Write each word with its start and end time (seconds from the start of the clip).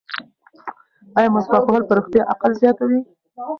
ایا 1.17 1.33
مسواک 1.35 1.63
وهل 1.65 1.83
په 1.87 1.93
رښتیا 1.99 2.23
عقل 2.33 2.51
زیاتوي؟ 2.61 2.99